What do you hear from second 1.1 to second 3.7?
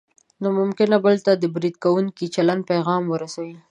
ته د برید کوونکي چلند پیغام ورسوي.